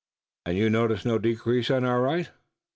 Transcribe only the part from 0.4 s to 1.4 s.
"And you notice no